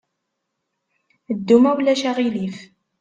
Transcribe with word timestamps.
Ddu, 1.37 1.57
ma 1.61 1.71
ulac 1.79 2.01
aɣilif! 2.09 2.57